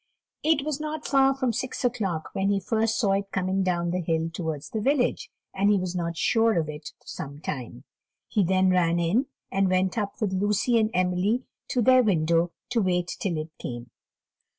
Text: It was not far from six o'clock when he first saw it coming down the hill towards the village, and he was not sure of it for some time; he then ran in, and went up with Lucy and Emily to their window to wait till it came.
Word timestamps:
It 0.41 0.65
was 0.65 0.79
not 0.79 1.05
far 1.05 1.35
from 1.35 1.53
six 1.53 1.85
o'clock 1.85 2.31
when 2.33 2.49
he 2.49 2.59
first 2.59 2.97
saw 2.97 3.11
it 3.11 3.31
coming 3.31 3.61
down 3.61 3.91
the 3.91 3.99
hill 4.01 4.31
towards 4.33 4.71
the 4.71 4.81
village, 4.81 5.29
and 5.53 5.69
he 5.69 5.77
was 5.77 5.95
not 5.95 6.17
sure 6.17 6.57
of 6.57 6.67
it 6.67 6.89
for 6.99 7.05
some 7.05 7.39
time; 7.39 7.83
he 8.27 8.43
then 8.43 8.71
ran 8.71 8.97
in, 8.99 9.27
and 9.51 9.69
went 9.69 9.99
up 9.99 10.19
with 10.19 10.33
Lucy 10.33 10.79
and 10.79 10.89
Emily 10.95 11.43
to 11.67 11.83
their 11.83 12.01
window 12.01 12.51
to 12.71 12.81
wait 12.81 13.15
till 13.19 13.37
it 13.37 13.51
came. 13.59 13.91